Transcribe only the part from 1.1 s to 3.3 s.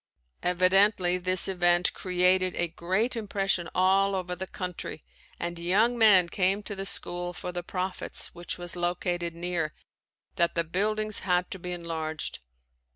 this event created a great